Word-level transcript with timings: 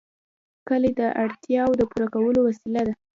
کلي 0.67 0.91
د 0.99 1.01
اړتیاوو 1.23 1.77
د 1.79 1.81
پوره 1.91 2.07
کولو 2.13 2.39
وسیله 2.47 2.81
ده. 2.87 2.93